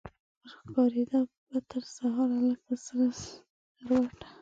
چي 0.41 0.45
ښکاریده 0.53 1.19
به 1.49 1.57
ترسهاره 1.69 2.39
لکه 2.49 2.73
سره 2.85 3.07
سکروټه 3.21 4.29